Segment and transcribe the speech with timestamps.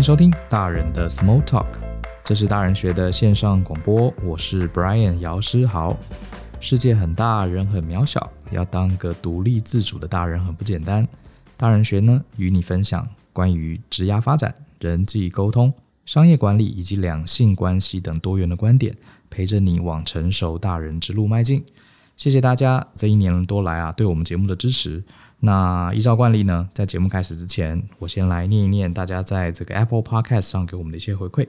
[0.00, 1.66] 迎收听大人的 Small Talk，
[2.24, 5.94] 这是大人学的线上广播，我是 Brian 姚诗豪。
[6.58, 11.06] 世界很大，人很渺小，要当个独立自主的大人很不简单。
[11.58, 15.70] 大人学呢，与你分享关于职涯发展、人际沟通、
[16.06, 18.96] 商业管理以及两性关系等多元的观点，
[19.28, 21.62] 陪着你往成熟大人之路迈进。
[22.16, 25.02] 谢谢大家这一年多来啊，对我们节目的支持。
[25.40, 31.48] 那依照惯例呢，在节目开始之前，我先来念一念大家在这个 Apple Podcast 上给我们的一些回馈。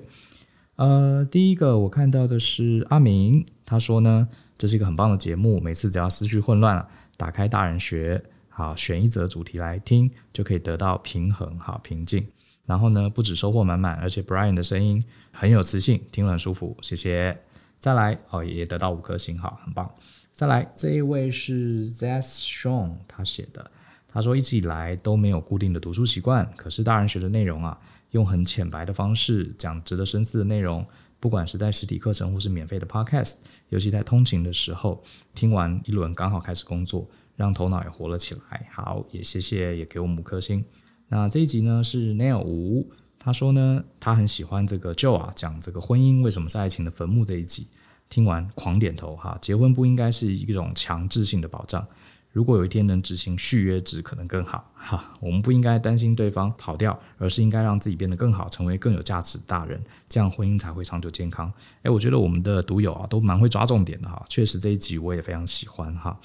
[0.78, 4.28] 呃，第一个我看到的是阿明，他说呢，
[4.58, 12.26] 这是一个很棒的节目，每次只要思绪混乱了，打开大人学，好，选一则主题来听，就可以得到平衡，好，平静。
[12.66, 17.38] 然后呢，不止收获满满，而且 Brian 的声音很有磁性，听了很舒服，谢谢。
[17.78, 19.92] 再来，哦，也得到五颗星，好，很棒。
[20.32, 23.70] 再来，这一位是 Zest Sean，他写的，
[24.12, 27.80] 他说一直以来都没有固定的读书习惯，可是大人学的内容啊。
[28.12, 30.86] 用很浅白的方式讲值得深思的内容，
[31.22, 33.36] 不管是在实体课程或是免费的 Podcast，
[33.70, 35.02] 尤其在通勤的时候，
[35.34, 38.68] 听完一轮刚好开始工作，让头脑也活了起来。
[38.70, 40.62] 好，也谢谢，也给我们五颗星。
[41.08, 47.66] 那这一集呢是 Nail 五，他说呢他很喜欢这个 Joe 啊讲这个婚姻为什么是爱情的坟墓这一集，
[48.10, 51.88] 听完狂点头哈，结婚不应该是一种强制性的保障。
[52.32, 55.14] 如果有一天能执行续约值，可能更好哈。
[55.20, 61.52] 我们不应该担心对方跑掉，而是应该让自己变得更好，成为更有价值的大人，这样婚姻才会长久健康。
[61.84, 64.24] 诶，我觉得我们的读友啊都蛮会抓重点的哈。
[64.30, 66.18] 确实这一集我也非常喜欢哈。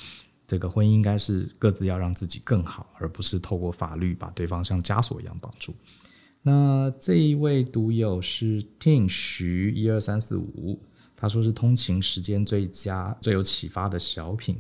[0.47, 5.75] 这个婚姻应该是各自要让自己更好，而不是透过法律把对方像枷锁一样绑住。
[6.41, 10.81] 那这一位读友是 Tin 徐一二三四五，
[11.17, 14.57] 他说是通勤时间最佳、最有启发的小品。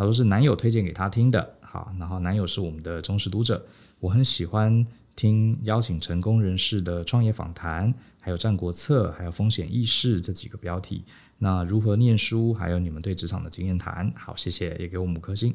[0.00, 3.66] 他说是男友推荐给他听的，好，然后男友是我们的忠实读者，
[3.98, 11.04] 我很喜欢听邀请成功人士的创业访谈，还有战国策，还有风险意识这几个标题。
[11.36, 15.54] 那如何念书，还有你们对职场的经验谈，好，谢谢，也给我们五颗星。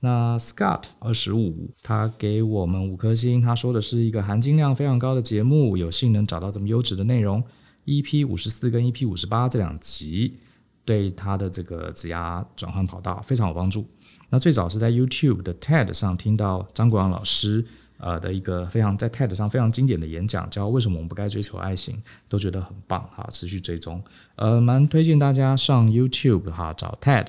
[0.00, 7.44] 那 Scott 二十五，他给我们五颗星，他说的是一个含金量非常高的节目，有幸能找到这么优质的内容
[7.84, 10.38] ，EP 五十四跟 EP 五十八这两集。
[10.86, 13.86] 对他的这个职涯转换跑道非常有帮助。
[14.30, 17.64] 那最早是在 YouTube 的 TED 上听到张国阳老师
[17.98, 24.02] 呃的一个非常在 TED 上非常经典的演讲，叫为什么我们不该追求爱情，都觉得很棒哈，持续追踪。
[24.36, 27.26] 呃，蛮推荐大家上 YouTube 哈找 TED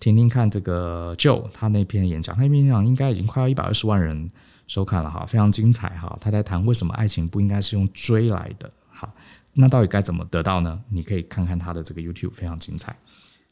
[0.00, 4.30] 听听看这个 Joe 他那篇演讲，他那篇演讲应该已经快要一百二十万人
[4.66, 6.16] 收看了哈，非常精彩哈。
[6.20, 9.12] 他在谈为什么爱情不应该是用追来的哈。
[9.54, 10.80] 那到底该怎么得到呢？
[10.88, 12.96] 你可以看看他的这个 YouTube，非常精彩。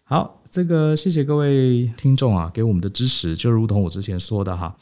[0.04, 3.34] 好，这个谢谢各位听众啊，给我们的支持。
[3.34, 4.76] 就如同我之前说的哈，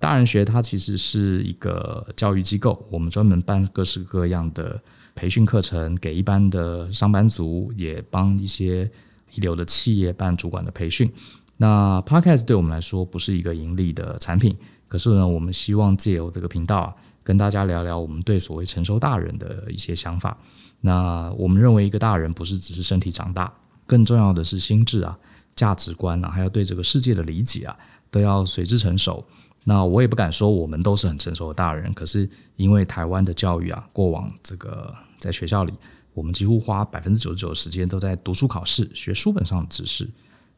[0.00, 4.80] 大人学它其实是一个教育机构，我们专门办各式各样的
[5.14, 8.90] 培训课程，给一般的上班族，也帮一些
[9.34, 11.08] 一流的企业办主管的培训。
[11.56, 14.56] 那 Podcast 对我们来说不是一个盈利的产品，
[14.88, 16.94] 可是呢，我们希望借由这个频道啊。
[17.24, 20.38] 跟大家聊聊我们对所谓成熟大人的一些想法。
[20.80, 23.52] 那我们认为一个大人不是只是身体长大，
[23.84, 25.18] 更重要的是心智啊、
[25.56, 27.76] 价值观啊，还有对这个世界的理解啊，
[28.12, 29.24] 都要随之成熟。
[29.64, 35.74] 那我也不敢说我们都是很成熟的大人，可是因为台湾的教育啊，过往这个在学校里，
[36.14, 40.08] 我们几乎花百分之九十九的时间都在读书考试，学书本上的知识。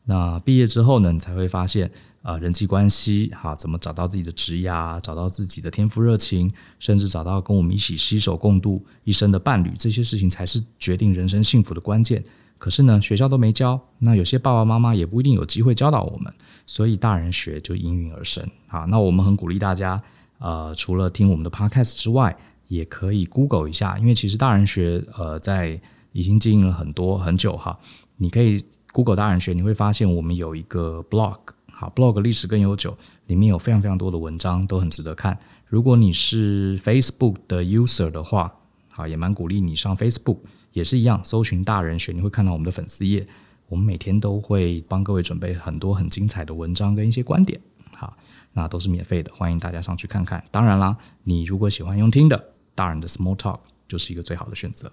[0.08, 1.90] 那毕业之后呢，你才会发现
[2.22, 12.24] 啊、人际关系哈，怎么找到自己的职业啊，找到自己的天赋热情，甚至找到跟我们一起携手共度一生的伴侣，这些事情才是决定人生幸福的关键。
[12.56, 16.32] 可是呢，学校都没教，那有些爸爸妈妈也不一定有机会教导我们，
[16.66, 18.80] 所以大人学就应运而生啊。
[18.86, 20.02] 那我们很鼓励大家，
[20.38, 22.34] 呃，除了听我们的 podcast 之外，
[22.66, 25.80] 也可以 Google 一下，因为其实大人学呃在
[26.12, 27.78] 已经经营了很多很久哈，
[28.16, 28.64] 你可以。
[28.98, 31.38] Google 大人学，你会发现我们有一个 blog，
[31.70, 32.98] 好，blog 历史更悠久，
[33.28, 35.38] 里面有非常非常多的文章，都很值得看。
[35.66, 38.52] 如果你是 Facebook 的 user 的话，
[38.88, 40.38] 好，也蛮鼓励你上 Facebook，
[40.72, 43.24] 也是一样，搜寻大人学，你会看到我们的粉丝页。
[43.68, 47.60] 我们每天都会帮各位准备很多很精彩的文章跟一些观点，
[47.94, 48.16] 好，
[48.52, 50.42] 那都是免费的，欢迎大家上去看看。
[50.50, 54.90] 当然啦，你如果喜欢用听的，大人的 Small Talk 就是一个最好的选择。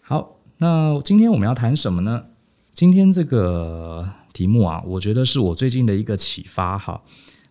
[0.00, 2.24] 好，那今天我们要谈什么呢？
[2.74, 7.00] 今天这个题目啊，我觉得是我最近的一个启发哈，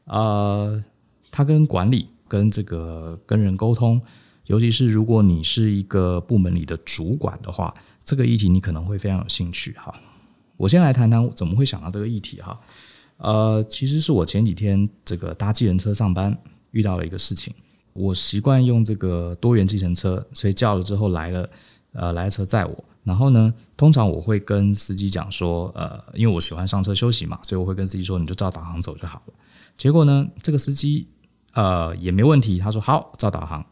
[0.04, 0.84] 呃，
[1.31, 4.02] 它跟管理、跟这个跟人沟通，
[4.48, 7.74] 尤其是如果你是一个部门里的主管的话，
[8.04, 9.96] 这个议题你可能会非常有兴趣哈。
[10.58, 12.60] 我先来谈谈怎么会想到这个议题哈，
[13.16, 16.38] 呃，其实是我前几天这个搭计程车上班
[16.72, 17.54] 遇到了一个事情，
[17.94, 21.50] 我习惯用这个多元计程车，所以叫了之后来了，
[21.94, 22.84] 呃，来车载我。
[23.03, 29.33] 然后呢，通常我会跟司机讲说，呃，因为我喜欢上车休息嘛，所以我会跟司机说，你就照导航走就好了。
[29.75, 31.07] 结果呢，这个司机
[31.53, 33.65] 呃也没问题，他说好，照导航。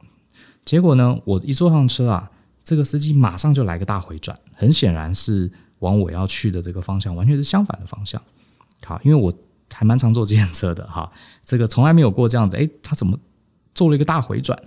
[0.65, 2.31] 结果呢，我一坐上车啊，
[2.63, 5.49] 这个司机马上就来个大回转，很显然是
[5.79, 8.21] 往我要去的这个方向，完全是相反的方向。
[8.83, 9.33] 好，因为我
[9.71, 11.09] 还蛮常坐这辆车的哈，
[11.45, 13.17] 这个从来没有过这样子，诶，他怎么
[13.73, 14.61] 做了一个大回转，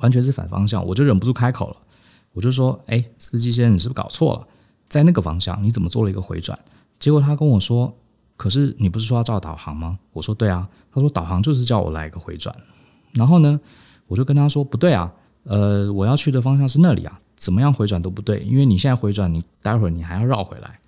[0.00, 1.76] 完全是反方向，我就忍不住开口了。
[2.32, 4.46] 我就说，哎，司机先生，你是不是搞错了？
[4.88, 6.58] 在那个方向，你怎么做了一个回转？
[6.98, 7.94] 结果他跟我说，
[8.36, 9.98] 可是你不是说要照导航吗？
[10.12, 10.68] 我说对啊。
[10.92, 12.54] 他说导航就是叫我来一个回转。
[13.12, 13.58] 然后呢，
[14.06, 15.12] 我就跟他说不对啊，
[15.44, 20.78] 呃，我要去的方向是那里啊，怎么样回转都不对，因为你现在回转，你待会儿你还要绕回来，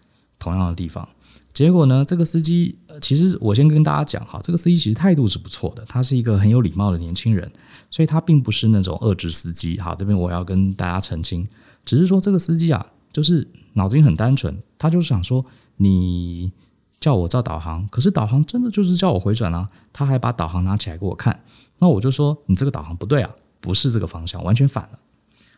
[0.45, 1.09] 同样的地方。
[1.55, 7.51] 结果呢，这个司机，呃，其实我先跟大家讲哈，这个司机其实态度是不错的，他是一个很有礼貌的年轻人，
[7.91, 9.79] 所以他并不是那种恶质司机。
[9.79, 11.47] 好，这边我要跟大家澄清，
[11.85, 15.47] 只是说这个司机啊，就是脑筋很单纯，他就是想说
[15.77, 16.51] 你
[16.99, 21.45] 叫我照导航，可是导航真的就是叫我回转啊，他还把导航拿起来给我看，
[21.79, 23.31] 那我就说你这个导航不对啊，
[23.61, 24.99] 不是这个方向，完全反了。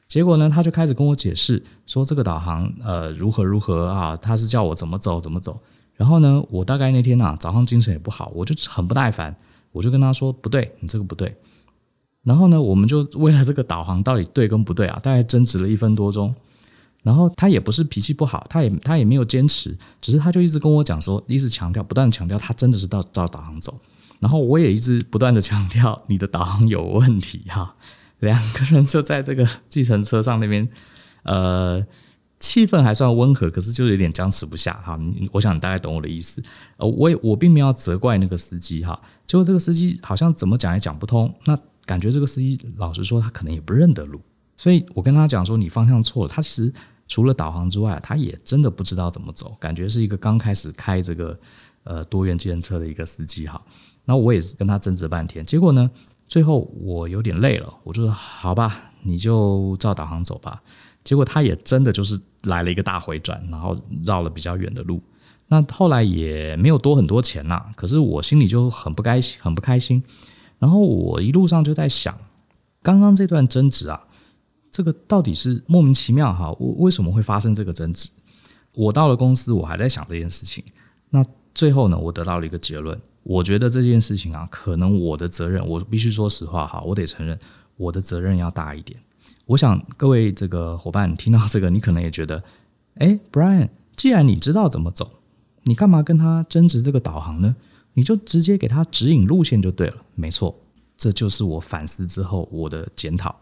[0.08, 5.60] 结果呢，他就开始跟我解释说这个导航呃如何如何啊，他是叫我怎么走怎么走。
[5.96, 9.34] 然后呢，我大概那天啊，早上精神也不好，我就很不耐烦，
[9.72, 11.34] 我就跟他说：“不对，你这个不对。”
[12.22, 16.34] 然后呢，我们就为了这个导航到底对跟不对啊，大概争执了一分多钟。
[17.02, 23.78] 然后他也不是脾气不好，他也他也没有坚持，只是他就一直跟我讲说，一直强调，不断强调他真的是照照导航走。
[24.20, 27.74] 然后我也一直不断的强调你的导航有问题哈。
[28.18, 30.68] 两个人就在这个计程车上那边，
[31.22, 31.86] 呃。
[32.38, 35.00] 气氛还算温和，可是就有点僵持不下哈。
[35.32, 36.42] 我想你大概懂我的意思。
[36.76, 39.00] 呃，我也我并没有责怪那个司机哈。
[39.26, 41.34] 结果这个司机好像怎么讲也讲不通。
[41.46, 44.20] 那感觉这个司机老实说，他可能也不认得路。
[44.54, 46.28] 所以我跟他讲说，你方向错了。
[46.28, 46.70] 他其实
[47.08, 49.56] 除了导航之外，他也真的不知道怎么走。
[49.58, 51.40] 感觉是一个刚开始开这个
[51.84, 53.58] 呃多元计程车的一个司机哈。
[54.04, 55.42] 那我也是跟他争执半天。
[55.46, 55.90] 结果呢，
[56.26, 60.62] 最后我有点累了，我就说好吧，你就照导航走吧。
[61.04, 65.00] 结果他也真的就是来了一个大回转，然后绕了比较远的路。
[65.48, 70.02] 那后来也没有多很多钱呐，可是我心里就很不开心，很不开心。
[70.58, 72.18] 然后我一路上就在想，
[72.82, 74.02] 刚刚这段争执啊，
[74.72, 78.10] 这个到底是莫名其妙哈，为为什么会发生这个争执？
[78.74, 80.64] 我到了公司，我还在想这件事情。
[81.10, 81.24] 那
[81.54, 87.36] 最后呢，我得到了一个结论，我觉得这件事情啊，可能我的责任，我必须说实话哈，我得承认
[87.76, 88.96] 我的责任要大一点。
[89.46, 92.40] 我想各位这个伙伴听到这个，你可能也觉得，
[92.94, 95.10] 哎，Brian，既然你知道怎么走，
[95.64, 97.56] 你干嘛跟他争执这个导航呢？
[97.94, 99.96] 你就直接给他指引路线就对了。
[100.14, 100.54] 没错，
[100.96, 103.34] 这就是我反思之后我的检讨。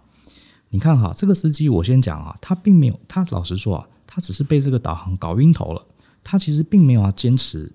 [0.70, 5.84] 你看哈，这个司机我先讲啊，他并没有，他老实说啊，他只是被这个导航搞晕头了。
[6.22, 7.70] 他其实并没有要坚持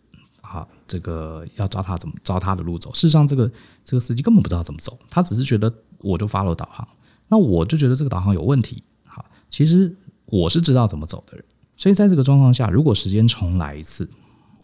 [0.52, 2.92] 啊，这个要照他怎么照他的路走。
[2.94, 3.52] 事实上，这个
[3.86, 6.88] 这个司机根本不知道怎么走，他只是觉得我就 follow 导航。
[7.28, 8.82] 那我就觉得这个导航有问题。
[9.06, 14.10] 好，其实我是知道怎么走的人，所以在这个状况下，如果时间重来一次，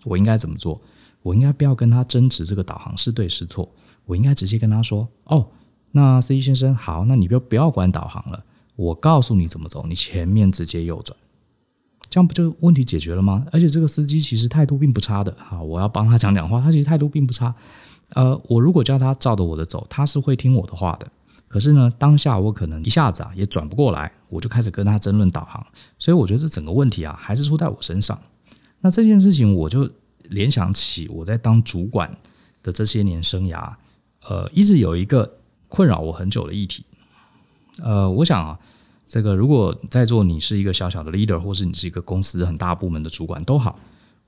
[0.04, 0.82] 我应该怎么做？
[1.22, 3.68] 我应该不要跟他争执这个导航是对是错，
[4.06, 5.48] 我应该直接跟他说：“哦，
[5.92, 8.44] 那司机先生，好，那你就不要管导航了，
[8.76, 11.18] 我告诉你怎么走，你前面直接右转，
[12.16, 13.46] 这样不就问题解决了吗？
[13.52, 15.36] 而且这个司机其实态度并不差的。
[15.38, 17.54] 好，我要帮他讲讲话，他其实态度并不差。
[18.12, 21.12] 呃，我如果叫他照着我的走，他是会听我的话的。”
[21.50, 25.68] 可是呢，当下我可能一下子啊也转不过来，我就开始跟他争论导航，
[26.00, 28.18] 所以我觉得这整个问题啊还是出在我身上。
[28.80, 29.92] 那这件事情我就
[30.30, 32.16] 联想起我在当主管
[32.64, 33.74] 的这些年生涯，
[34.26, 35.34] 呃，一直有一个
[35.68, 36.86] 困扰我很久的议题。
[37.84, 38.60] 呃，我想啊，
[39.08, 43.80] 这个如果在座你是一个小小的 leader，或是你是一个公司很大部门的主管都好，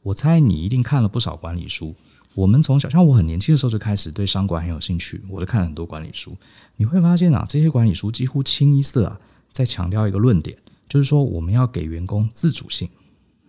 [0.03, 1.95] 我猜你一定看了不少管理书。
[2.35, 6.37] 我们从小，像我很年轻的时候就开始对商管很有兴趣，我都看了很多管理书。
[6.75, 9.19] 你会发现啊，这些管理书几乎清一色啊，
[9.51, 10.55] 在强调一个论点，
[10.87, 12.87] 就是说我们要给员工自主性。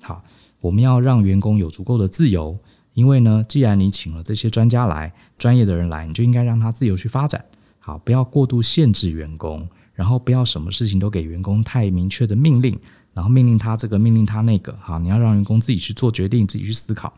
[0.00, 0.24] 好，
[0.62, 2.58] 我们要让员工有足够的自由，
[2.94, 7.44] 因为呢，既然你请了这些专家来，专业的人来，你就应该让他自由去发展。
[7.78, 9.68] 好，不要过度限制员工，
[9.98, 12.78] 然后不要什么事情都给员工太明确的命令，
[13.12, 14.72] 然后命令他这个，命令他那个。
[14.80, 17.12] 好，你要让员工自己去做决定，自己去思考。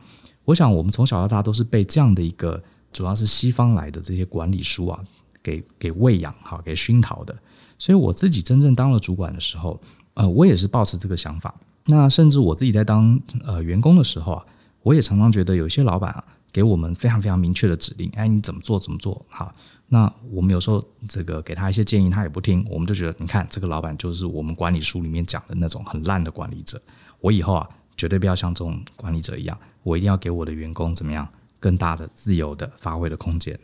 [0.47, 4.99] 我想，我们从小到大都是被这样的一个，主要是西方来的这些管理书啊，
[5.43, 7.37] 给给喂养哈，给熏陶的。
[7.79, 9.79] 所以我自己真正当了主管的时候，
[10.15, 11.55] 呃，我也是抱持这个想法。
[11.85, 14.47] 那甚至我自己在当呃员工的时候啊，
[14.83, 19.25] 我也常常觉得有些老板啊，给我们非常非常明确的指令，哎，你怎么做怎么做。
[19.29, 19.55] 好，
[19.89, 26.81] 那我们有时候这个给他一些建议，他也不听，我们就觉得，你看这个老板就是我们管理书里面讲的那种很烂的管理者。
[27.21, 33.59] 我以后啊，绝对不要像这种管理者一样，我一定要给我的员工怎么样更大的自由的发挥的空间。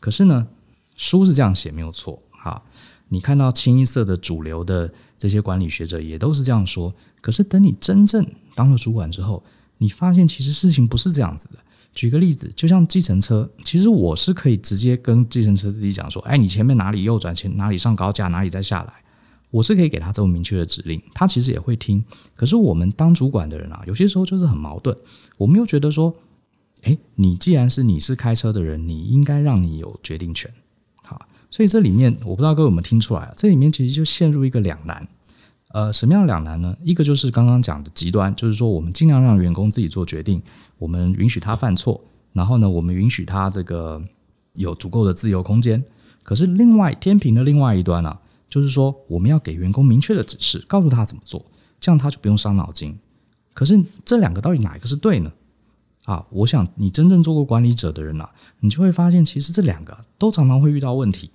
[0.00, 0.46] 可是呢，
[0.96, 2.62] 书是这样写没有错，哈。
[3.08, 9.44] 你看到清一色的主流的这些管理学者也都是这样说，可是等你真正当了主管之后，
[9.82, 11.58] 你发现其实事情不是这样子的。
[11.92, 18.94] 举个例子，就像计程车，其实我是可以直接跟计程车司机讲说：“哎，你前面哪里右转，前哪里上高架，哪里再下来。”
[19.50, 22.02] 我是可以给他这么明确的指令，他其实也会听。
[22.34, 24.96] 可是我们当主管的人啊，有些时候就是很矛盾，
[25.36, 26.14] 我们又觉得说
[26.84, 30.50] ：“哎，你既然是你是开车的人，你应该让你有决定权。”
[31.02, 31.20] 好
[31.50, 33.34] 所以这里面我不知道各位有没有听出来啊？
[33.36, 35.06] 这里面其实就陷入一个两难，
[35.72, 36.76] 呃，什么样两难呢？
[36.82, 40.42] 一个就是刚刚讲的极端，就是说我们尽量让员工自己做决定，
[40.78, 42.00] 我们允许他犯错，
[42.32, 44.00] 然后呢，我们允许他这个
[44.52, 45.82] 有足够的自由空间。
[46.22, 51.44] 可是另外天平的另外一端呢，啊，就是说我们要给员工明确的指示，告诉他怎么做，
[51.80, 52.98] 这样他就不用伤脑筋。
[53.54, 55.32] 可是这两个到底哪一个是对呢？
[56.04, 58.28] 啊，我想你真正做过管理者的人啊，
[58.60, 61.30] 你就会发现，其实这两个都常常会遇到问题。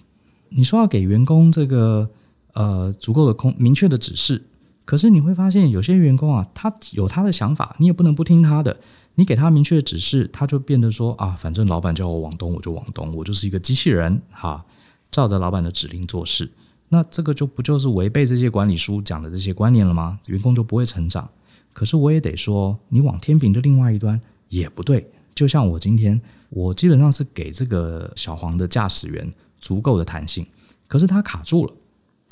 [0.49, 2.09] 你说要给员工这个
[2.57, 4.41] 呃足够的空明确的指示，
[4.83, 8.77] 可是你会发现有些员工啊，他有他的想法，你也不能不听他的。
[9.13, 14.65] 你给他明确的指示，他就变得说啊，反正老板叫我往东，我就往东，我就是一个机器人哈，
[15.11, 16.49] 照着老板的指令做事。
[16.89, 20.19] 那这个就不就是违背这些管理书讲的这些观念了吗？
[20.25, 21.29] 员工就不会成长。
[21.73, 25.07] 可是我也得说，你往天平的另外一端也不对。
[25.35, 29.31] 就像我今天，我基本上是给这个小黄的驾驶员。
[29.59, 30.45] 足够的弹性，
[30.87, 31.73] 可是他卡住了。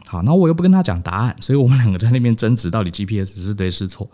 [0.06, 4.10] 好，那我又不跟他讲答案，所以我们两个在那边争执到底 GPS 是对是错。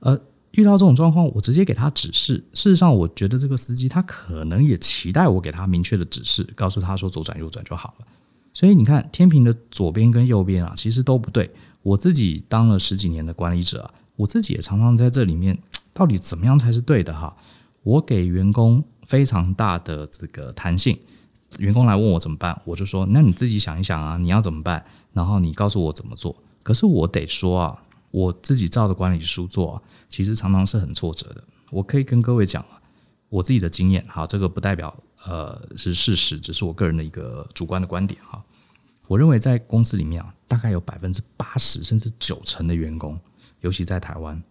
[0.00, 0.18] 呃，
[0.52, 2.34] 遇到这种状况，我直接给他指示。
[2.52, 8.06] 事实上，我觉得这个司机他可能也期待我给他明确的指示，告诉他说左转右转就好了。
[8.52, 11.50] 所以你看，天平的左边跟右边啊，其实都不对。
[11.82, 15.58] 我自己当了十几年的管理者啊，我自己也常常在这里面，
[15.92, 17.36] 到底怎么样才是对的哈？
[17.82, 20.96] 我给员工非常大的这个弹性。
[21.58, 24.84] 员工来问我怎么办，我就说：那你自己想一想啊，你要怎么办？
[25.12, 26.34] 然后你告诉我怎么做。
[26.62, 31.44] 可是我得说啊，我自己照的管理书做啊，其实常常是很挫折的。
[31.70, 32.80] 我可以跟各位讲啊，
[33.28, 34.94] 我自己的经验，好，这个不代表
[35.26, 38.42] 呃是事实，只是我个人的一个主观的观点哈。
[39.06, 43.20] 我认为在公司里面啊，大概有百分之八十甚至九成的员工，
[43.60, 44.42] 尤其在台湾，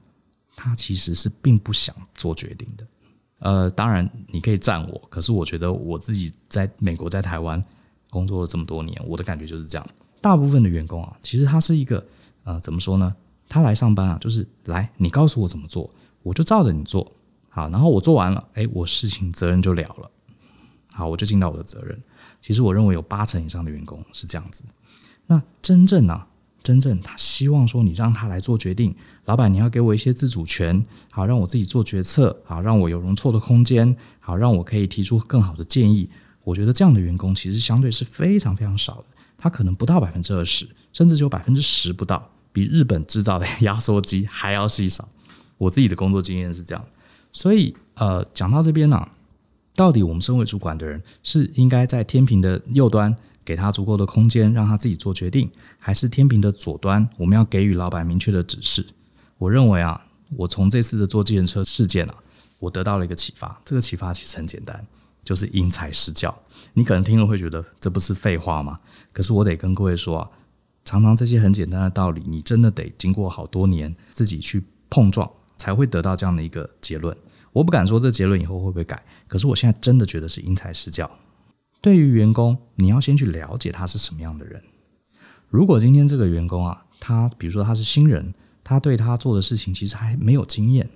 [0.56, 2.86] 他其实是并不想做决定的。
[3.44, 7.62] 呃，当然你可以赞我，可是我觉得我自己在美国、在台湾
[8.10, 9.86] 工作了这么多年，我的感觉就是这样。
[10.22, 12.02] 大部分的员工啊，其实他是一个
[12.46, 13.14] 呃，怎么说呢？
[13.50, 15.90] 他来上班啊，就是来你告诉我怎么做，
[16.22, 17.12] 我就照着你做。
[17.50, 20.10] 好，然后我做完了，哎，我事情责任就了了。
[20.90, 22.02] 好，我就尽到我的责任。
[22.42, 24.64] 其实我认为有八成以上的员工是这样子。
[25.28, 26.26] 那真正啊。
[26.64, 36.10] 真正他希望说，你让他来做决定，老板你要给我一些自主权，好让我自己做决策，好让我有容错的空间，好让我可以提出更好的建议。
[36.46, 39.06] 我觉得这样的员工其实相对是非常非常少的，
[39.38, 45.08] 他可能不到百分之二十，甚至只有百分之十不到，比日本制造的压缩机还要稀少。
[45.58, 46.86] 我自己的工作经验是这样，
[47.32, 49.08] 所以呃，讲到这边呢、
[49.76, 55.50] 到底我们身为主管的人是应该在天平的右端，给他足够的空间，让他自己做决定，
[55.80, 58.86] 还是天平的左端，我们要给予老板明确的指示。
[59.40, 60.06] 我认为啊，
[60.38, 62.16] 我从这次的坐计程车事件啊，
[62.60, 63.60] 我得到了一个启发。
[63.66, 64.86] 这个启发其实很简单，
[65.24, 66.38] 就是因材施教。
[66.74, 68.80] 你可能听了会觉得这不是废话吗？
[69.12, 70.30] 可是我得跟各位说啊，
[70.86, 77.18] 常常这些很简单的道理，你真的得经过好多年自己去碰撞，才会得到这样的一个结论。
[77.54, 81.10] 我不敢说这结论以后会不会改，可是我现在真的觉得是因材施教。
[81.82, 84.62] 对于员工，你要先去了解他是什么样的人。
[85.50, 88.34] 如果今天这个员工啊，他比如说他是新人，
[88.64, 90.90] 他对他做的事情其实还没有经验，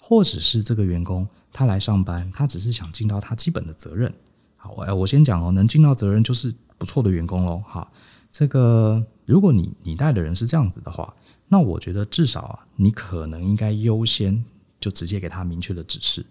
[0.00, 4.12] 或者是这个员工他来上班，他只是想尽到他基本的责任。
[4.56, 7.62] 好，我我先讲哦，能尽到责任就是不错的员工喽。
[7.66, 7.90] 好，
[8.32, 11.14] 这个如果你你带的人是这样子的话，
[11.48, 14.44] 那我觉得至少啊，你可能应该优先
[14.80, 16.24] 就直接给他明确的指示，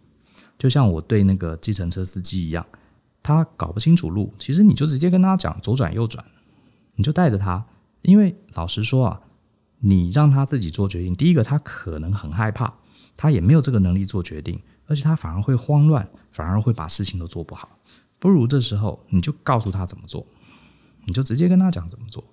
[0.58, 2.66] 就像我对那个计程车司机一样。
[3.24, 6.24] 他搞不清楚路，其实你就直接跟他讲左转右转，
[6.94, 7.66] 你就带着他。
[8.04, 9.22] 因为老实说啊，
[9.80, 12.72] 你让他自己做决定，第一个他可能很害怕，
[13.18, 17.80] 他也没有这个能力做决定，而且他反而会慌乱，反而会把事情都做不好。
[18.20, 20.24] 不如这时候你就告诉他怎么做，
[21.06, 22.24] 你就直接跟他讲怎么做。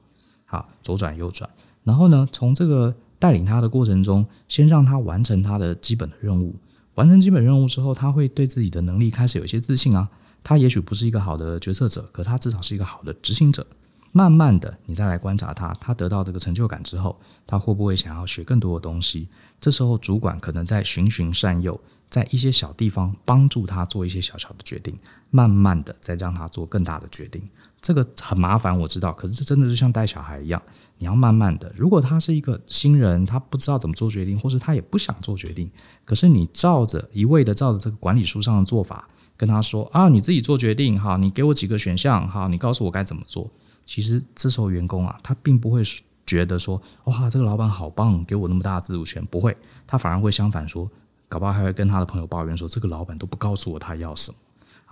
[0.45, 1.49] 好，左转右转，
[1.85, 6.57] 然后呢，从这个带领他的过程中，先让他完成他的基本的任务。
[6.97, 10.09] 完成基本任务之后，他会对自己的能力开始有一些自信啊。
[10.43, 13.65] 他也许不是一个好的决策者，可他至少是一个好的执行者。
[14.11, 19.29] 慢慢的，你再来观察他，他得到这个成就感之后，他会不会想要学更多的东西？
[19.61, 24.99] 这时候，主管可能在循循善诱，在一些小地方帮助他做一些小小的决定，
[25.31, 27.41] 慢慢的再让他做更大的决定。
[27.83, 30.63] 这个很麻烦，我知道，可是这真的是像带小孩一样，
[30.99, 31.71] 你要慢慢的。
[31.77, 35.69] 如果他是一个新人，他不知道怎么做决定，或是他也不想做决定，
[36.05, 43.51] 可是你照着一味的照着这个管理书上的做法跟他说啊，你自己做决定哈，你给我几个选项哈，你告诉我该怎么做。
[43.85, 45.83] 其实这时候员工啊，他并不会
[46.25, 49.57] 觉得说，哇，这个老板好棒，给我那么大的自主权，不会，
[49.89, 50.89] 他反而会相反说，
[51.29, 54.39] 搞不好还会跟他的朋友抱怨说，这个老板都不告诉我他要什么，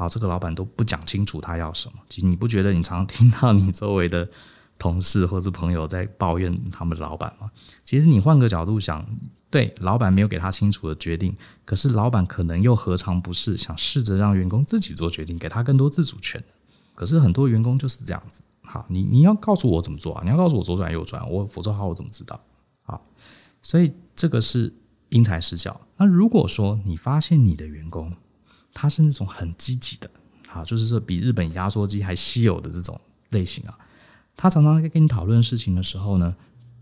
[0.01, 1.99] 好，这个老板都不讲清楚他要什么。
[2.09, 4.27] 其实你不觉得你常常听到你周围的
[4.79, 7.51] 同事或是朋友在抱怨他们的老板吗？
[7.85, 9.07] 其实你换个角度想，
[9.51, 16.43] 对，老板没有给他清楚的决定，可是老板可能又何尝不是想试着让员工自己做决定，给他更多自主权？
[16.95, 18.41] 可是很多员工就是这样子。
[18.63, 20.23] 好，你你要告诉我怎么做啊？
[20.25, 22.41] 你要告诉我左转右转，我否则的话我怎么知道？
[22.85, 23.05] 好，
[23.61, 24.73] 所以这个是
[25.11, 25.79] 因材施教。
[25.99, 28.11] 那如果说你发现你的员工
[28.75, 30.11] 他是那种很积极的，
[30.49, 33.01] 啊，就是说比日本压缩机还稀有的这种
[33.31, 33.79] 类型啊，
[34.37, 36.37] 他常常在跟你讨论事情的时候呢，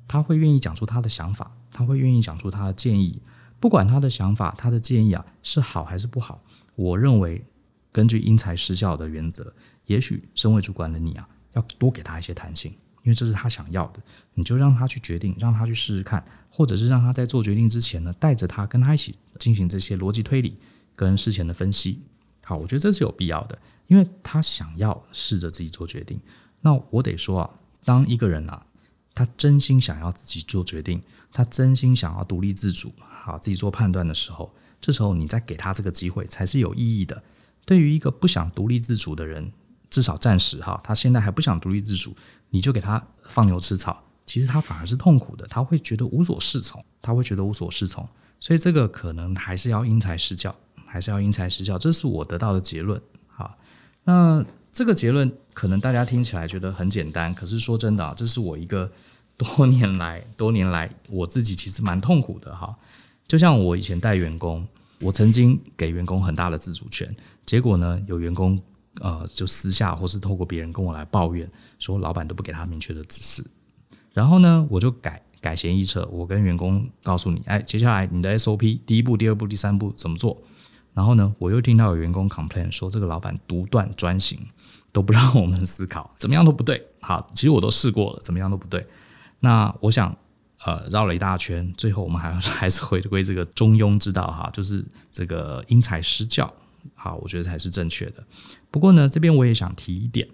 [0.07, 3.21] 他会愿意讲出他的想法，他会愿意讲出他的建议，
[3.61, 6.40] 不管他的想法、他的建议啊是好还是不好，
[6.76, 7.45] 我认为
[7.92, 9.52] 根据因材施教的原则，
[9.87, 11.28] 也许身为主管的你啊。
[11.54, 12.73] 要多给他一些弹性，
[13.08, 14.02] 因为这是他想要的，
[14.34, 20.58] 你就让他去决定，让他去试试看，或者是让他在做决定之前呢，带着他跟他一起进行这些逻辑推理
[20.94, 22.02] 跟事前的分析。
[22.44, 26.20] 好，我觉得这是有必要的，因为他想要试着自己做决定。
[26.60, 27.50] 那我得说啊，
[27.82, 28.66] 当一个人啊，
[29.14, 31.00] 他真心想要自己做决定，
[31.32, 37.22] 他真心想要独立自主，好，自己做判断的时候，这时候你再给他这个机会才是有意义的。
[37.64, 39.50] 对于一个不想独立自主的人。
[39.90, 42.14] 至少暂时哈，他现在还不想独立自主，
[42.51, 48.07] 你就给他放牛吃草，其实他反而是痛苦的，他会觉得无所适从，他会觉得无所适从，
[48.38, 53.01] 所以这个可能还是要因材施教，还是要因材施教，这是我得到的结论。
[53.29, 53.57] 哈，
[54.05, 58.90] 那这个结论可能大家听起来觉得很简单，可是说真的啊，这是我一个
[59.38, 62.77] 多年来 多年来我自己其实蛮痛苦的哈。
[63.27, 64.66] 就像我以前带员工，
[65.01, 68.61] 我曾经给员工很大的自主权，结果呢，有员工。
[69.00, 73.44] 呃，就私下或是透过别人跟我来抱怨，说老板都不给他明确的指示，
[74.12, 80.37] 然后呢，我就改改弦易辙，我跟员工告诉你，哎，接下来你的 SOP 第一步、第二步、第三步怎么做？
[80.94, 84.40] 然后呢，我又听到有员工 complain 说，这个老板独断专行，
[84.90, 86.84] 都不让我们思考，怎么样都不对。
[87.00, 88.84] 好，其实我都试过了，怎么样都不对。
[89.38, 90.16] 那我想，
[90.64, 94.84] 呃，绕了一大圈，最后我们还 还是回归这个中庸之道哈，就是
[95.14, 96.52] 这个因材施教。
[96.94, 98.24] 好，我觉得才是正确的。
[98.70, 100.29] 不过呢，这边我也想提一点，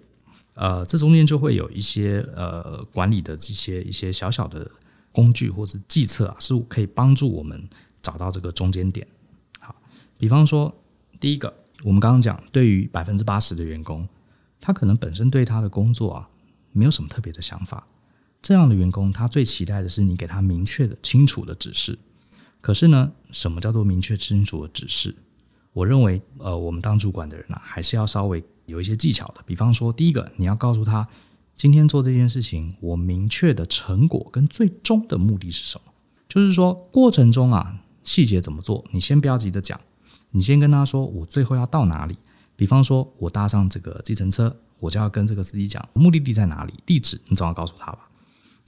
[0.55, 4.69] 呃，这中间就会有一些呃管理的一些一些小小的
[5.11, 7.69] 工具或者计策啊，是可以帮助我们
[8.01, 9.07] 找到这个中间点。
[9.59, 9.75] 好，
[10.17, 10.75] 比方说，
[11.19, 14.07] 第一个，我们刚刚讲，对于百分之八十的员工，
[14.59, 16.29] 他可能本身对他的工作啊
[16.71, 17.87] 没有什么特别的想法，
[18.41, 21.97] 这样的员工，他最期待的是你给他明确的、清楚的指示。
[22.61, 25.15] 可是呢，什么叫做明确、清楚的指示？
[25.75, 29.43] 我认为，呃，我们当主管的人啊，还是要稍微有一些技巧的。
[29.45, 31.05] 比方说，第一个，你要告诉他，
[31.57, 35.91] 今天做这件事情，我明确的成果跟最终的目的是什么。
[36.29, 39.77] 就是说，过程中啊，细节怎么做，你先不要急着讲，
[40.31, 42.15] 你先跟他说，我最后要到哪里。
[42.55, 48.07] 比方说，我搭上这个计程车，我就要跟这个司机讲，目的地在哪里，地址你总要告诉他吧，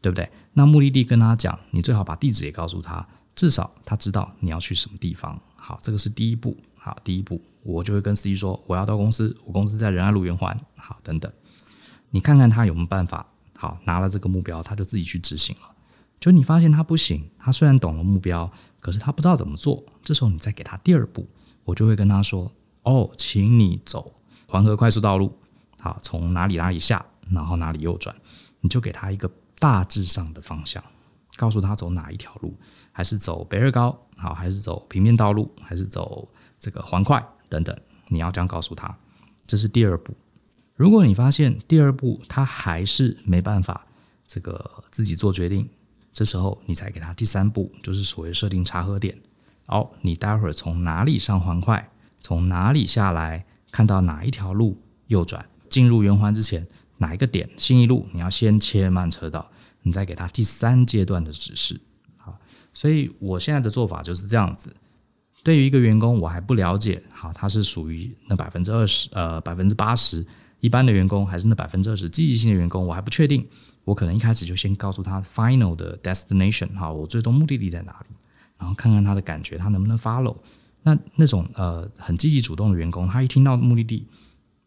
[0.01, 0.29] 对不对？
[0.51, 5.39] 那目的地跟他讲，你最好把地址也告诉他，至少他知道你要去什么地方。
[5.55, 6.57] 好，这个是第一步。
[6.87, 10.57] 好，第一步，我就会跟司机说，我要到公司，我公司在仁爱路圆环。
[10.77, 11.29] 好，等等，
[12.11, 13.27] 你看看他有没有办法。
[13.57, 15.63] 好，拿了这个目标，他就自己去执行了。
[16.17, 19.83] 就你发现他不行，他虽然懂了目标，可是他不知道怎么做。
[20.01, 21.27] 这时候你再给他第二步，
[21.65, 22.49] 我就会跟他说：
[22.83, 24.13] 哦，请你走
[24.47, 25.37] 环河快速道路。
[25.81, 28.15] 好，从哪里哪里下，然后哪里右转，
[28.61, 30.81] 你就给他一个大致上的方向，
[31.35, 32.55] 告诉他走哪一条路，
[32.93, 36.29] 还是走北二高，好，还是走平面道路，还是走。
[36.59, 38.97] 这个环快等等，你要这样告诉他，
[39.45, 40.15] 这是第二步。
[40.75, 43.87] 如果你发现第二步他还是没办法
[44.27, 45.67] 这个自己做决定，
[46.13, 49.17] 这时候你才给他第三步，就是所谓设定查核点。
[49.65, 51.89] 好，你待会儿从哪里上环快，
[52.21, 56.67] 从哪里下来，看到哪一条路右转，进入圆环之前
[56.97, 59.49] 哪一个点新一路，你要先切慢车道，
[59.81, 61.79] 你再给他第三阶段的指示。
[62.17, 62.39] 好，
[62.73, 64.75] 所以我现在的做法就是这样子。
[65.47, 70.27] 对于一个员工，我还不了解，好，他是属于那百分之二十，呃，百分之八十
[70.59, 73.47] 一般的员工，还是那百分之二十积极性的员工，我还不确定。
[73.85, 78.15] 我可能一开始就先告诉他 final 的 destination，哈，我最终目的地在哪里，
[78.57, 80.35] 然后看看他的感觉，他能不能 follow。
[80.83, 84.05] 那那种呃很积极主动的员工，他一听到目的地，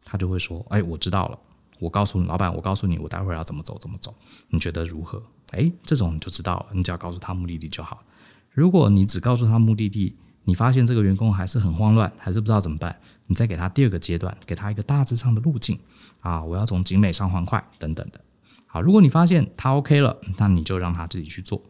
[0.03, 1.39] 他就会说，哎，我知道了，
[1.79, 4.15] 我告诉你老板，我告诉你，我待会儿要怎么走，怎么走，
[4.49, 5.23] 你觉得如何？
[5.51, 8.03] 哎，这种你就知道了，你只要告诉他目的地就好。
[8.51, 10.17] 如果你只告诉他目的地，
[10.51, 15.79] 你发现这个员工还是很慌乱，还是不知道怎么办，你再给他第二个阶段，给他一个大致上的路径
[16.19, 18.21] 啊，我要从景美上环快等等的。
[18.67, 21.63] 好，如果你发现他 OK 了，那你就让他自己去做。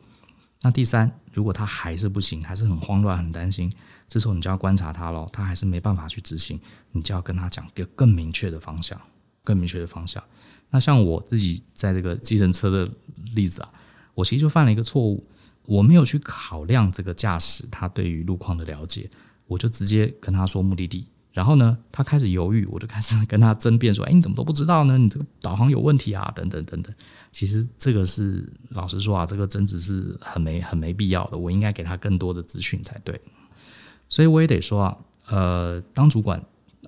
[0.63, 3.71] 那第三，如果他还是不行，还是很慌乱、很担心，
[4.09, 6.59] 这时候你就要观察他咯，他还是没办法去执行，
[6.91, 8.99] 你就要跟他讲一个更明确的方向，
[9.45, 10.25] 更明确的方向。
[10.71, 12.91] 那像我自己在这个计程车的
[13.35, 13.69] 例子啊，
[14.15, 15.23] 我其实就犯了一个错误，
[15.67, 19.09] 我没有去考量这个驾驶他对于路况的了解，
[19.47, 21.07] 我就直接跟他说目的地。
[21.33, 24.99] 然后呢，他开始犹豫，我就开始跟他争辩说：“哎，你怎么都不知道呢？
[24.99, 26.93] 你这个导航有问题啊，等等等等。”
[27.31, 31.39] 其实这个是老实说啊，这个争执是很没很没必要的。
[31.39, 33.21] 我应该给他更多的资讯才对。
[34.09, 36.45] 所以我也得说啊，呃，当主管，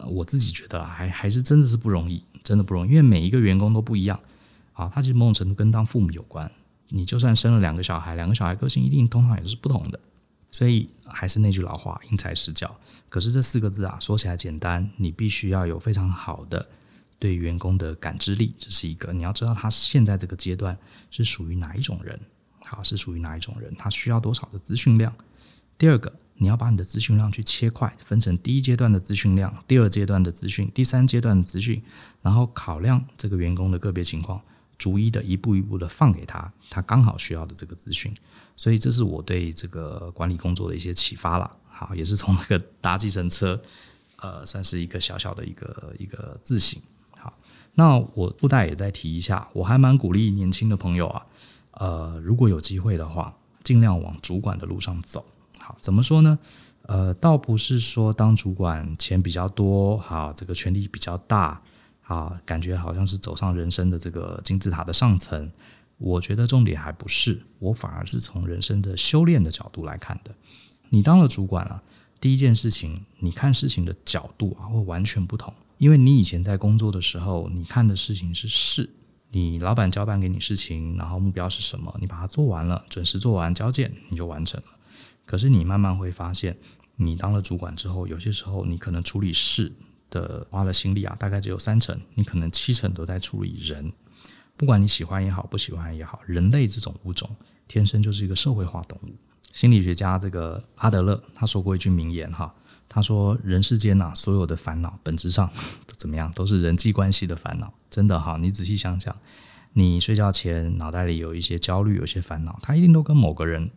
[0.08, 4.18] 我自己觉得还还是真的是不容易，真的不容易，因为每一个员工都不一样
[4.72, 4.90] 啊。
[4.92, 6.50] 他其实某种程度跟当父母有关。
[6.94, 9.98] 你就算生了两个小孩，两个小孩个性一定通常也是不同的。
[10.50, 12.76] 所以还是那句老话，因材施教。
[13.08, 16.68] 可是这四个字啊，说起来简单，你必须要有非常好的
[17.18, 19.14] 对员工的感知力，这是一个。
[19.14, 20.76] 你要知道他现在这个阶段
[21.10, 22.20] 是属于哪一种人，
[22.66, 25.14] 好，是属于哪一种人，他需要多少的资讯量。
[25.78, 31.82] 第二个，你要把你的资讯量去切块，分成第一阶段的资讯量，第二阶段的资讯，第三阶段的资讯，
[32.20, 34.42] 然后考量这个员工的个别情况。
[34.82, 38.12] 逐一的一步一步的放给他，他刚好需要的这个资讯，
[38.56, 41.48] 所以这是我对这个管理工作的一些启发了。
[41.68, 43.62] 好，也是从这个搭计程车，
[44.16, 46.82] 呃，算是一个小小的一个一个自省。
[47.16, 47.32] 好，
[47.74, 51.26] 那我附带也再提一下，我还蛮鼓励年轻的朋友啊，
[51.70, 55.24] 呃，如果有机会的话，尽量往主管的路上走。
[55.58, 56.36] 好，怎么说呢？
[56.88, 61.62] 呃，倒不是说当主管钱比较多，好，这个权力比较大。
[62.02, 65.50] 啊，感觉好像是走上人生的这个金字塔的上层。
[65.98, 70.34] 我觉得重点还不是，我反而是从人生的修炼的角度来看的。
[70.88, 71.80] 你当了主管了，
[72.20, 75.54] 第一件事情，你看事情的角度啊会完全不同。
[75.78, 78.90] 因为你以前在工作的时候，你看的事情是事，
[79.30, 84.66] 你老板交办给你事情，然后目标是什么，你把它做完了，准时做完交件，你就完成了。
[85.24, 86.56] 可是你慢慢会发现，
[86.96, 89.72] 你当了主管之后，有些时候你可能处理事。
[90.12, 93.90] 的花了心力啊，大概只有三成，你可能七成都在处理人。
[94.56, 97.28] 不管你喜欢也好，不喜欢也好，人类这种物种
[97.66, 99.14] 天生就是一个社会化动物。
[99.54, 102.54] 心理学家这个阿德勒他说过一句名言哈，
[102.88, 105.50] 他说人世间呐所有的烦恼本质上
[105.98, 107.72] 怎么样，都是人际关系的烦恼。
[107.90, 109.16] 真的哈，你仔细想想，
[109.72, 113.70] 你睡觉前脑袋里有一些焦虑，有些烦恼，它一定都跟某个人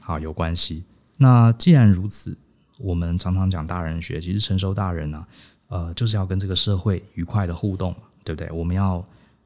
[0.00, 0.84] 好有关系。
[1.18, 2.36] 那既然如此，
[2.78, 5.26] 我们常常讲大人学，其实成熟大人呢。
[5.72, 8.50] 呃，就是要跟这个社会愉快的互动，对不对？
[8.50, 9.02] 我们要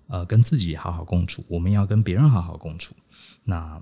[0.09, 2.97] 呃跟自己好好共处，我们要跟别人好好共处。
[3.45, 3.81] 那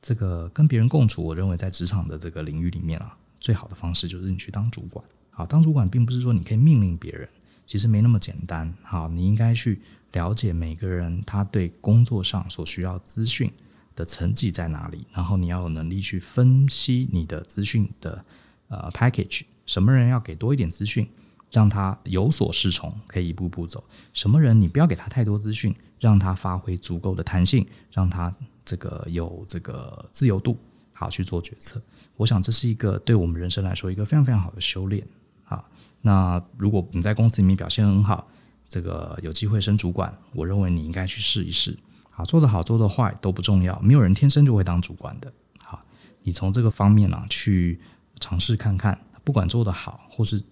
[0.00, 5.04] 这个跟别人共处，我认为在职场的这个领域里面啊，最好的方式就是你去当主管。
[5.28, 7.28] 好，当主管并不是说你可以命令别人，
[7.66, 8.72] 其实没那么简单。
[8.82, 9.78] 好，你应该去
[10.12, 13.52] 了解每个人他对工作上所需要资讯
[13.94, 18.24] 的层级在哪里，然后你要有能力去分析你的资讯的
[18.68, 21.06] 呃 package，什么人要给多一点资讯。
[21.52, 23.84] 让他有所适从，可以一步步走。
[24.14, 28.34] 什么人你不要给他太多资讯，让他发挥足够的弹性，让他
[28.64, 30.56] 这个有这个自由度，
[30.94, 31.80] 好去做决策。
[32.16, 35.06] 我想这是一个对我们人生来说一个非常非常好的修炼。
[35.44, 35.62] 啊，
[36.00, 38.26] 那如果你在公司里面表现很好，
[38.66, 41.78] 这个有机会升主管，我认为你应该去试一试。
[42.10, 45.30] 好，做得好做得坏都不重要，没有人天生就会当主管的。
[45.62, 45.84] 好，
[46.22, 47.78] 你从这个方面呢、去
[48.18, 50.42] 尝试看看，不管做得好或是。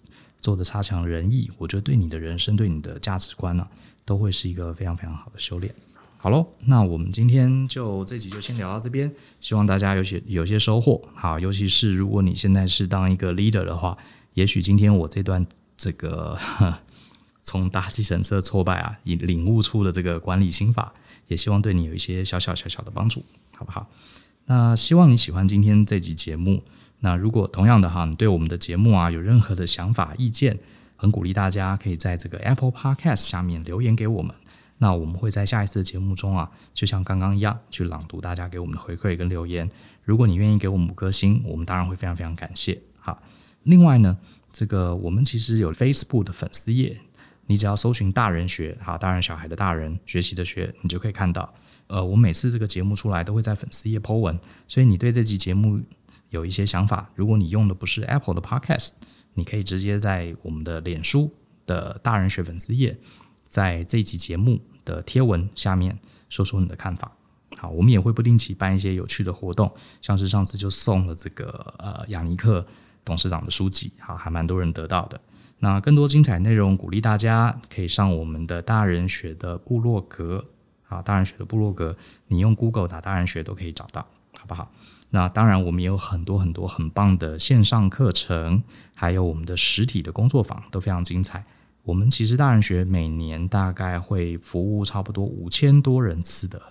[0.41, 3.67] 做的差强人意，我觉得对你的人生、对你的价值观呢、
[4.03, 5.73] 都会是一个非常非常好的修炼。
[6.17, 11.01] 好喽，那我们今天就这集就先聊到这边，希望大家有些有些收获。
[11.15, 13.97] 好，尤其是如果你现在是当一个 leader 的话，
[14.33, 15.45] 也许今天我这段
[15.77, 16.37] 这个
[17.43, 20.93] 从搭计程车挫败啊，以领悟出的这个管理心法，
[21.27, 23.23] 也希望对你有一些小小小小的帮助，
[23.55, 23.89] 好不好？
[24.45, 26.63] 那希望你喜欢今天这集节目。
[27.03, 30.57] 那如果同样的哈，你对我们的节目啊有任何的想法意见，
[30.95, 34.33] 很鼓励大家可以在这个 Apple Podcast 下面留言给我们。
[34.77, 39.69] 那我们会在下一次的节目中啊，就像刚刚一样，去朗读大家给我们的回馈跟留言。
[40.03, 42.81] 如果你愿意给我们五颗星，我们当然会非常非常感谢。
[42.99, 43.21] 哈，
[43.63, 44.17] 另外呢，
[44.51, 46.99] 这个我们其实有 Facebook 的粉丝页，
[47.45, 51.53] 你只要搜寻“大人学”哈，大人小孩的大人学习的学，你就可以看到。
[51.85, 55.81] 呃，我每次这个节目出来都会在粉丝页 po 文，所以你对这集节目
[56.31, 58.93] 有一些想法，如果你用的不是 Apple 的 Podcast，
[59.35, 61.31] 你可以直接在我们的脸书
[61.65, 62.97] 的大人学粉丝页，
[63.43, 67.11] 在这集节目的贴文下面说说你的看法。
[67.57, 72.65] 好，我们也会不定期办一些有趣的活动，像是上次就送了这个呃雅尼克
[73.03, 75.19] 董事长的书籍，好，还蛮多人得到的。
[75.59, 80.45] 那更多精彩内容，鼓励大家可以上我们的大人学的部落格，
[80.91, 81.95] 啊，大人学的部落格，
[82.27, 84.05] 你用 Google 打大人学都可以找到，
[84.37, 84.69] 好不好？
[85.09, 91.43] 那当然，我们也有很多很多很棒的线上课程，还有我们的实体的工作坊都非常精彩。
[91.83, 96.61] 我们其实大人学每年大概会服务差不多五千多人次的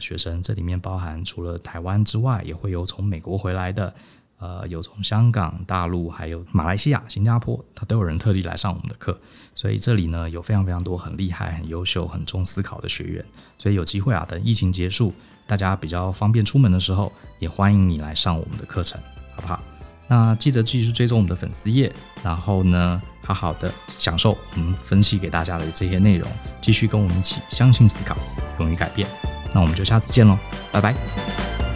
[0.00, 3.94] 学生，这里面包含除了台湾之外，也会有从美国回来的，
[4.38, 9.18] 呃，有从香港、大陆，还有马来西亚、新加坡，他都有人特地来上我们的课。
[9.54, 13.24] 所以这里呢，有非常非常多很厉害、很优秀、很重思考的学员。
[13.58, 15.12] 所以有机会啊，等疫情结束，
[15.46, 19.00] 大家比较方便出门的时候，也欢迎你来上我们的课程，
[19.34, 19.60] 好不好？
[20.06, 26.30] 那记得继续追踪我们的粉丝页，然后呢，好好的享受我们分析给大家的这些内容，
[26.62, 28.16] 继续跟我们一起相信、思考、
[28.58, 29.06] 勇于改变。
[29.52, 30.38] 那我们就下次见喽，
[30.72, 31.67] 拜拜。